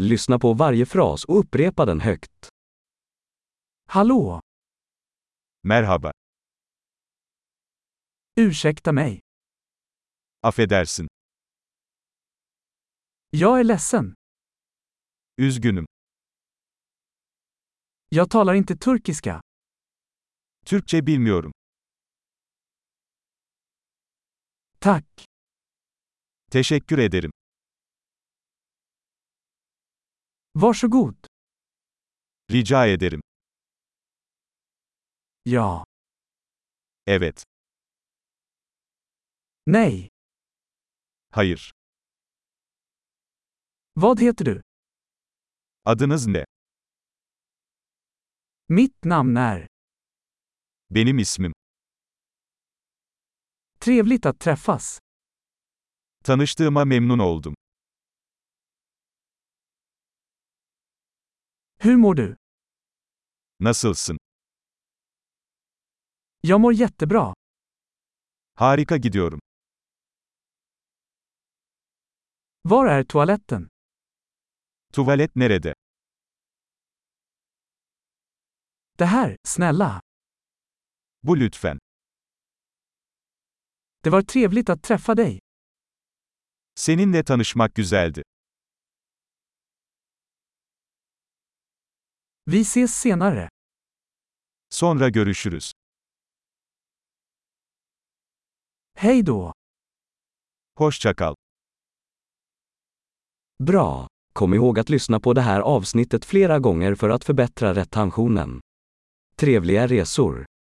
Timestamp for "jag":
13.30-13.60, 18.08-18.30, 66.40-66.60